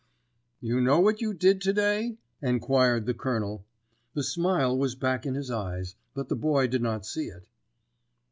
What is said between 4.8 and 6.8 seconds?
back in his eyes, but the Boy